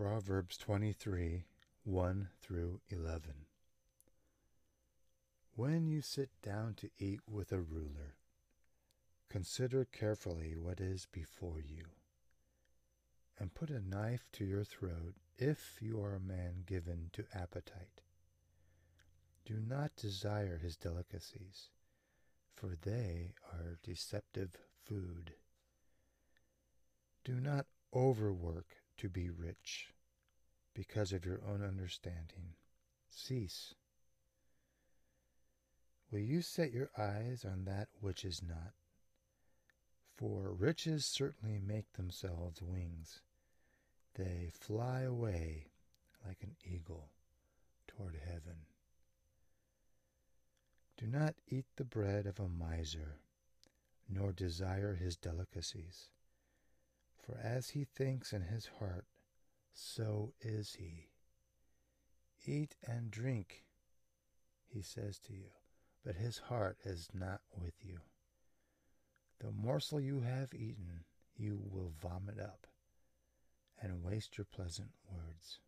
Proverbs 0.00 0.56
23 0.58 1.42
1 1.82 2.28
through 2.40 2.80
11. 2.88 3.32
When 5.56 5.88
you 5.88 6.02
sit 6.02 6.30
down 6.40 6.74
to 6.74 6.90
eat 7.00 7.18
with 7.28 7.50
a 7.50 7.58
ruler, 7.58 8.14
consider 9.28 9.84
carefully 9.84 10.54
what 10.56 10.80
is 10.80 11.08
before 11.10 11.58
you, 11.58 11.86
and 13.40 13.52
put 13.52 13.70
a 13.70 13.80
knife 13.80 14.28
to 14.34 14.44
your 14.44 14.62
throat 14.62 15.16
if 15.36 15.78
you 15.80 16.00
are 16.00 16.14
a 16.14 16.20
man 16.20 16.62
given 16.64 17.10
to 17.14 17.24
appetite. 17.34 18.02
Do 19.44 19.54
not 19.58 19.96
desire 19.96 20.58
his 20.58 20.76
delicacies, 20.76 21.70
for 22.54 22.76
they 22.80 23.32
are 23.52 23.80
deceptive 23.82 24.58
food. 24.84 25.32
Do 27.24 27.40
not 27.40 27.66
overwork 27.92 28.76
to 28.98 29.08
be 29.08 29.30
rich 29.30 29.88
because 30.74 31.12
of 31.12 31.24
your 31.24 31.40
own 31.48 31.64
understanding. 31.64 32.54
Cease. 33.08 33.74
Will 36.10 36.20
you 36.20 36.42
set 36.42 36.72
your 36.72 36.90
eyes 36.96 37.44
on 37.44 37.64
that 37.64 37.88
which 38.00 38.24
is 38.24 38.42
not? 38.42 38.72
For 40.16 40.52
riches 40.52 41.04
certainly 41.06 41.58
make 41.58 41.92
themselves 41.92 42.60
wings. 42.62 43.20
They 44.14 44.50
fly 44.52 45.02
away 45.02 45.66
like 46.26 46.42
an 46.42 46.56
eagle 46.64 47.10
toward 47.86 48.16
heaven. 48.24 48.66
Do 50.96 51.06
not 51.06 51.36
eat 51.46 51.66
the 51.76 51.84
bread 51.84 52.26
of 52.26 52.40
a 52.40 52.48
miser, 52.48 53.20
nor 54.08 54.32
desire 54.32 54.94
his 54.94 55.16
delicacies. 55.16 56.08
For 57.28 57.38
as 57.38 57.70
he 57.70 57.84
thinks 57.84 58.32
in 58.32 58.40
his 58.40 58.70
heart, 58.78 59.04
so 59.74 60.32
is 60.40 60.76
he. 60.78 61.10
Eat 62.46 62.74
and 62.86 63.10
drink, 63.10 63.64
he 64.66 64.80
says 64.80 65.18
to 65.26 65.34
you, 65.34 65.50
but 66.02 66.16
his 66.16 66.38
heart 66.38 66.78
is 66.86 67.10
not 67.12 67.42
with 67.54 67.74
you. 67.82 67.98
The 69.40 69.50
morsel 69.50 70.00
you 70.00 70.20
have 70.22 70.54
eaten, 70.54 71.04
you 71.36 71.60
will 71.70 71.92
vomit 72.00 72.40
up 72.40 72.66
and 73.78 74.02
waste 74.02 74.38
your 74.38 74.46
pleasant 74.46 74.92
words. 75.12 75.60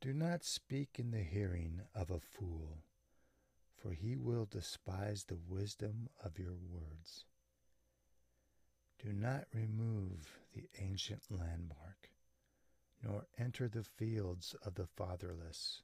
Do 0.00 0.12
not 0.12 0.44
speak 0.44 1.00
in 1.00 1.10
the 1.10 1.24
hearing 1.24 1.80
of 1.96 2.12
a 2.12 2.20
fool, 2.20 2.84
for 3.76 3.90
he 3.90 4.14
will 4.14 4.46
despise 4.48 5.24
the 5.24 5.38
wisdom 5.48 6.10
of 6.24 6.38
your 6.38 6.54
words. 6.54 7.24
Do 9.04 9.12
not 9.12 9.48
remove 9.52 10.38
the 10.54 10.66
ancient 10.78 11.24
landmark, 11.28 12.08
nor 13.02 13.26
enter 13.36 13.68
the 13.68 13.84
fields 13.84 14.54
of 14.64 14.76
the 14.76 14.86
fatherless, 14.86 15.82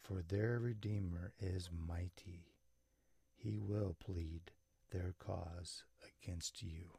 for 0.00 0.22
their 0.22 0.58
Redeemer 0.58 1.34
is 1.38 1.68
mighty. 1.70 2.54
He 3.34 3.58
will 3.58 3.94
plead 4.00 4.52
their 4.90 5.14
cause 5.18 5.84
against 6.22 6.62
you. 6.62 6.92